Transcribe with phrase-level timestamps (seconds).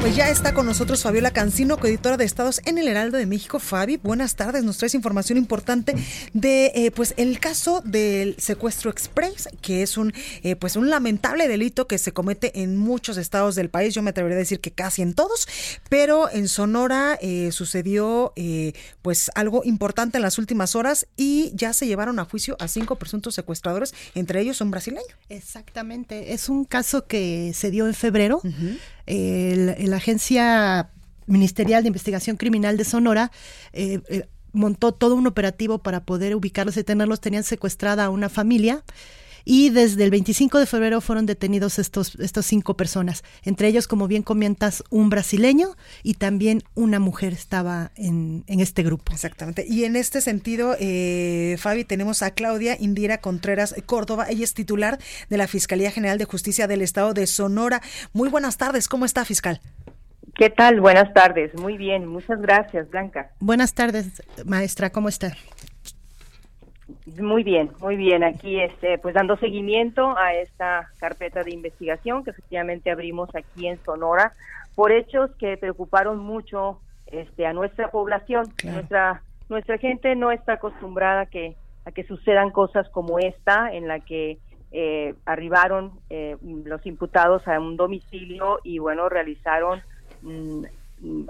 [0.00, 3.58] Pues ya está con nosotros Fabiola Cancino, coeditora de Estados en el Heraldo de México.
[3.58, 4.64] Fabi, buenas tardes.
[4.64, 5.94] Nos traes información importante
[6.32, 10.14] de eh, pues el caso del secuestro express, que es un
[10.44, 13.92] eh, pues un lamentable delito que se comete en muchos estados del país.
[13.92, 15.48] Yo me atrevería a decir que casi en todos,
[15.90, 18.32] pero en Sonora eh, sucedió
[19.02, 22.96] pues algo importante en las últimas horas y ya se llevaron a juicio a cinco
[22.96, 25.02] presuntos secuestradores, entre ellos un brasileño.
[25.28, 26.32] Exactamente.
[26.32, 28.40] Es un caso que se dio en febrero
[29.08, 30.90] la Agencia
[31.28, 33.30] Ministerial de Investigación Criminal de Sonora
[33.72, 37.20] eh, eh, montó todo un operativo para poder ubicarlos y tenerlos.
[37.20, 38.82] Tenían secuestrada a una familia.
[39.44, 44.08] Y desde el 25 de febrero fueron detenidos estos, estos cinco personas, entre ellos, como
[44.08, 49.12] bien comentas, un brasileño y también una mujer estaba en, en este grupo.
[49.12, 49.64] Exactamente.
[49.68, 54.26] Y en este sentido, eh, Fabi, tenemos a Claudia Indira Contreras Córdoba.
[54.28, 57.80] Ella es titular de la Fiscalía General de Justicia del Estado de Sonora.
[58.12, 58.88] Muy buenas tardes.
[58.88, 59.60] ¿Cómo está, fiscal?
[60.34, 60.80] ¿Qué tal?
[60.80, 61.52] Buenas tardes.
[61.54, 62.06] Muy bien.
[62.06, 63.32] Muchas gracias, Blanca.
[63.40, 64.90] Buenas tardes, maestra.
[64.90, 65.36] ¿Cómo está?
[67.20, 68.24] Muy bien, muy bien.
[68.24, 73.82] Aquí, este, pues dando seguimiento a esta carpeta de investigación que efectivamente abrimos aquí en
[73.84, 74.32] Sonora
[74.74, 78.46] por hechos que preocuparon mucho, este, a nuestra población.
[78.64, 83.88] Nuestra nuestra gente no está acostumbrada a que a que sucedan cosas como esta, en
[83.88, 84.36] la que
[84.72, 89.80] eh, arribaron eh, los imputados a un domicilio y bueno realizaron
[90.20, 90.64] mm,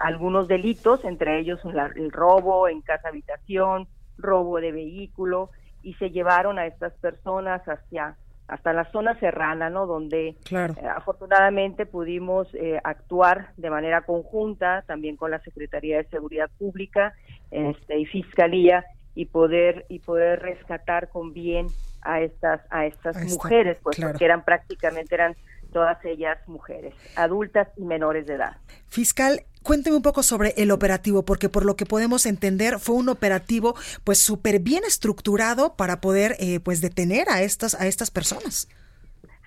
[0.00, 1.58] algunos delitos, entre ellos
[1.96, 3.88] el robo en casa habitación,
[4.18, 5.50] robo de vehículo
[5.82, 8.16] y se llevaron a estas personas hacia
[8.46, 9.86] hasta la zona serrana, ¿no?
[9.86, 16.50] Donde eh, afortunadamente pudimos eh, actuar de manera conjunta, también con la Secretaría de Seguridad
[16.58, 17.14] Pública
[17.50, 21.68] este, y Fiscalía y poder y poder rescatar con bien
[22.02, 25.36] a estas a estas mujeres, pues porque eran prácticamente eran
[25.74, 28.56] todas ellas mujeres, adultas y menores de edad.
[28.86, 33.08] Fiscal, Cuénteme un poco sobre el operativo, porque por lo que podemos entender fue un
[33.08, 33.74] operativo
[34.04, 38.68] pues súper bien estructurado para poder eh, pues detener a estas, a estas personas.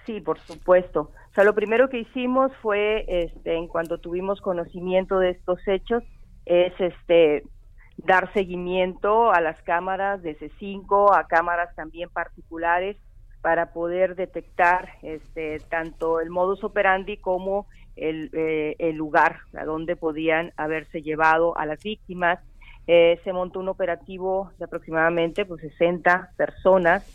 [0.07, 1.11] Sí, por supuesto.
[1.29, 6.01] O sea, lo primero que hicimos fue, este, en cuanto tuvimos conocimiento de estos hechos,
[6.45, 7.44] es este
[7.97, 12.97] dar seguimiento a las cámaras de C5, a cámaras también particulares
[13.41, 20.53] para poder detectar este, tanto el modus operandi como el, eh, lugar a donde podían
[20.57, 22.39] haberse llevado a las víctimas.
[22.87, 27.05] Eh, se montó un operativo de aproximadamente pues 60 personas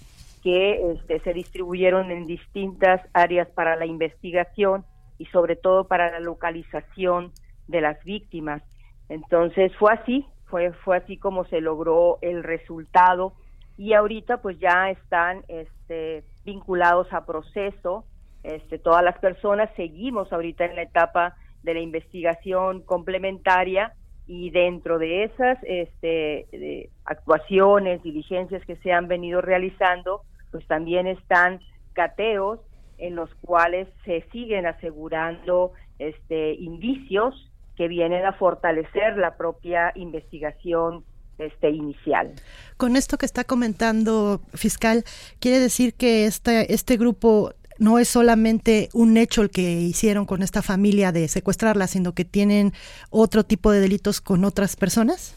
[0.42, 4.84] que este, se distribuyeron en distintas áreas para la investigación
[5.18, 7.32] y sobre todo para la localización
[7.68, 8.62] de las víctimas.
[9.08, 13.34] Entonces fue así, fue, fue así como se logró el resultado
[13.82, 18.04] y ahorita pues ya están este, vinculados a proceso
[18.44, 19.70] este, todas las personas.
[19.74, 21.34] Seguimos ahorita en la etapa
[21.64, 23.92] de la investigación complementaria
[24.28, 30.22] y dentro de esas este, actuaciones, diligencias que se han venido realizando,
[30.52, 31.58] pues también están
[31.92, 32.60] cateos
[32.98, 41.02] en los cuales se siguen asegurando este, indicios que vienen a fortalecer la propia investigación
[41.38, 42.32] este, inicial.
[42.76, 45.04] Con esto que está comentando, fiscal,
[45.40, 50.42] quiere decir que este, este grupo no es solamente un hecho el que hicieron con
[50.42, 52.72] esta familia de secuestrarla, sino que tienen
[53.10, 55.36] otro tipo de delitos con otras personas?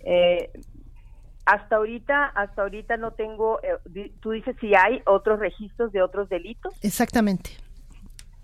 [0.00, 0.50] Eh,
[1.44, 6.28] hasta ahorita, hasta ahorita no tengo, eh, tú dices si hay otros registros de otros
[6.28, 6.74] delitos.
[6.82, 7.50] Exactamente.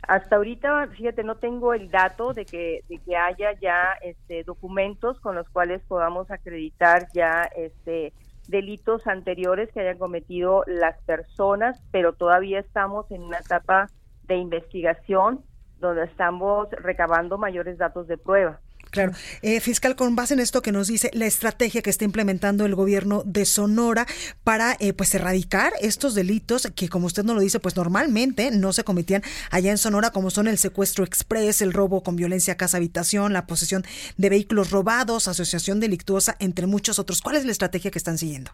[0.09, 5.21] Hasta ahorita, fíjate, no tengo el dato de que, de que haya ya este, documentos
[5.21, 8.13] con los cuales podamos acreditar ya este,
[8.49, 13.89] delitos anteriores que hayan cometido las personas, pero todavía estamos en una etapa
[14.25, 15.45] de investigación
[15.79, 18.61] donde estamos recabando mayores datos de prueba.
[18.95, 19.11] Claro.
[19.43, 22.77] Eh, fiscal, con base en esto que nos dice la estrategia que está implementando el
[22.77, 24.07] gobierno de Sonora
[24.45, 28.73] para eh, pues erradicar estos delitos que, como usted nos lo dice, pues normalmente no
[28.73, 32.77] se cometían allá en Sonora, como son el secuestro express, el robo con violencia casa
[32.77, 33.83] habitación, la posesión
[34.17, 37.21] de vehículos robados, asociación delictuosa, entre muchos otros.
[37.21, 38.53] ¿Cuál es la estrategia que están siguiendo?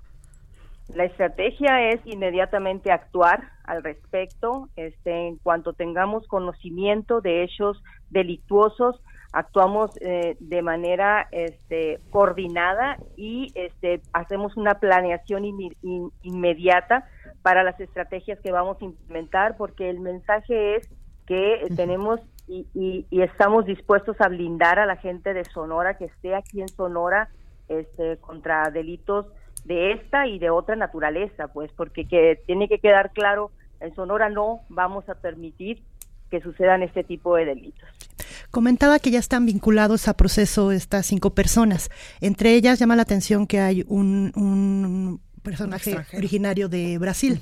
[0.95, 4.71] La estrategia es inmediatamente actuar al respecto.
[4.77, 13.53] Este, en cuanto tengamos conocimiento de hechos delictuosos, actuamos eh, de manera este, coordinada y
[13.55, 15.45] este, hacemos una planeación
[16.23, 17.09] inmediata
[17.43, 20.89] para las estrategias que vamos a implementar, porque el mensaje es
[21.27, 26.35] que tenemos y, y, estamos dispuestos a blindar a la gente de Sonora que esté
[26.35, 27.29] aquí en Sonora
[27.69, 29.27] este, contra delitos
[29.65, 34.29] de esta y de otra naturaleza, pues porque que tiene que quedar claro, en Sonora
[34.29, 35.81] no vamos a permitir
[36.31, 37.89] que sucedan este tipo de delitos.
[38.51, 41.89] Comentaba que ya están vinculados a proceso estas cinco personas.
[42.21, 47.41] Entre ellas llama la atención que hay un, personaje originario de Brasil.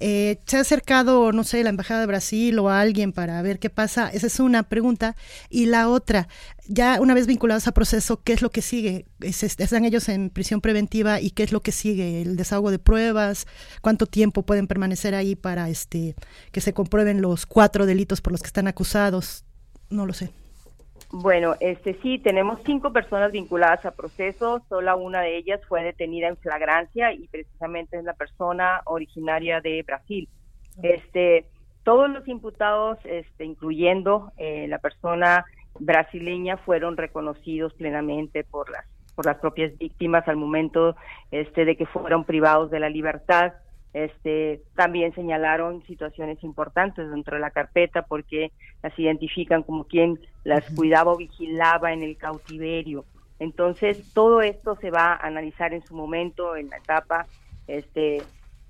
[0.00, 3.58] Eh, ¿Se ha acercado, no sé, la Embajada de Brasil o a alguien para ver
[3.58, 4.08] qué pasa?
[4.08, 5.16] Esa es una pregunta.
[5.50, 6.28] Y la otra,
[6.66, 9.06] ya una vez vinculados a proceso, ¿qué es lo que sigue?
[9.20, 12.22] ¿Están ellos en prisión preventiva y qué es lo que sigue?
[12.22, 13.46] ¿El desahogo de pruebas?
[13.82, 16.14] ¿Cuánto tiempo pueden permanecer ahí para este
[16.52, 19.44] que se comprueben los cuatro delitos por los que están acusados?
[19.90, 20.30] No lo sé.
[21.10, 26.28] Bueno, este sí, tenemos cinco personas vinculadas a proceso, solo una de ellas fue detenida
[26.28, 30.28] en flagrancia y precisamente es la persona originaria de Brasil.
[30.82, 31.46] Este,
[31.82, 35.46] todos los imputados, este, incluyendo eh, la persona
[35.80, 38.84] brasileña, fueron reconocidos plenamente por las
[39.18, 40.94] por las propias víctimas al momento
[41.32, 43.52] este de que fueron privados de la libertad.
[43.94, 48.52] Este, también señalaron situaciones importantes dentro de la carpeta porque
[48.82, 53.04] las identifican como quien las cuidaba o vigilaba en el cautiverio.
[53.38, 57.26] Entonces, todo esto se va a analizar en su momento, en la etapa,
[57.66, 58.18] este,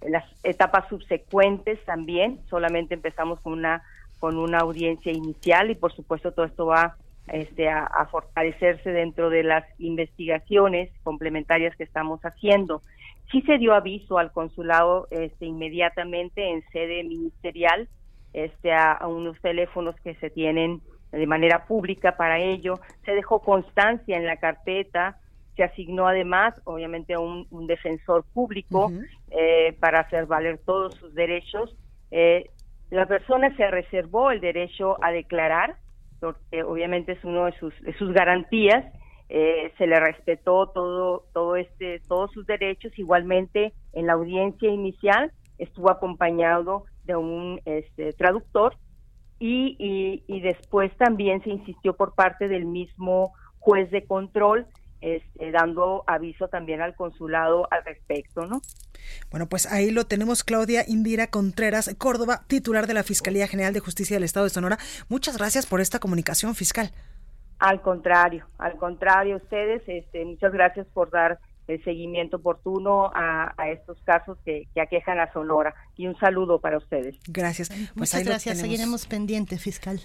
[0.01, 2.41] en las etapas subsecuentes también.
[2.49, 3.83] Solamente empezamos con una
[4.19, 6.97] con una audiencia inicial y por supuesto todo esto va
[7.29, 12.83] este, a, a fortalecerse dentro de las investigaciones complementarias que estamos haciendo.
[13.31, 17.89] Sí se dio aviso al consulado este, inmediatamente en sede ministerial
[18.33, 20.81] este, a, unos teléfonos que se tienen
[21.13, 22.75] de manera pública para ello.
[23.05, 25.19] Se dejó constancia en la carpeta,
[25.57, 28.91] se asignó además, obviamente, a un, defensor público
[29.31, 31.77] eh, para hacer valer todos sus derechos.
[32.11, 32.49] Eh,
[32.91, 35.77] la persona se reservó el derecho a declarar,
[36.21, 38.85] porque obviamente es uno de sus, de sus garantías,
[39.29, 42.99] eh, se le respetó todo, todo este, todos sus derechos.
[42.99, 48.77] Igualmente, en la audiencia inicial estuvo acompañado de un este, traductor
[49.41, 54.67] y, y, después también se insistió por parte del mismo juez de control
[55.01, 58.63] este, dando aviso también al consulado al respecto, ¿no?
[59.31, 63.81] Bueno, pues ahí lo tenemos, Claudia Indira Contreras, Córdoba, titular de la Fiscalía General de
[63.81, 64.79] Justicia del Estado de Sonora.
[65.09, 66.93] Muchas gracias por esta comunicación fiscal.
[67.59, 73.99] Al contrario, al contrario, ustedes, este, muchas gracias por dar el seguimiento oportuno a, estos
[74.05, 75.75] casos que, aquejan a Sonora.
[75.97, 77.17] Y un saludo para ustedes.
[77.29, 77.69] Gracias.
[77.69, 78.59] Pues Muchas gracias.
[78.59, 80.01] Seguiremos pendiente, fiscal.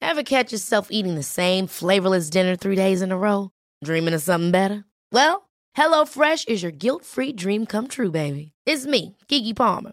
[0.00, 3.50] Ever catch yourself eating the same flavorless dinner three days in a row?
[3.84, 4.84] Dreaming of something better?
[5.12, 8.52] Well, HelloFresh is your guilt-free dream come true, baby.
[8.64, 9.92] It's me, Kiki Palmer.